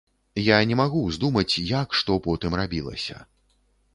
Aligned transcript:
Я 0.43 0.55
не 0.71 0.77
магу 0.79 1.01
ўздумаць, 1.09 1.61
як 1.81 1.87
што 2.01 2.17
потым 2.27 2.57
рабілася. 2.61 3.21